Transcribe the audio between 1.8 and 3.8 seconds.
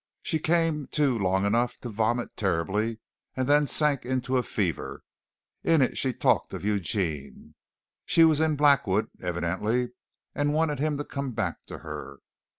to vomit terribly, and then